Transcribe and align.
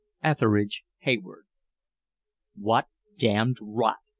Etheridge 0.23 0.83
Hayward. 1.01 1.45
"What 2.55 2.87
damned 3.19 3.59
rot!" 3.61 3.99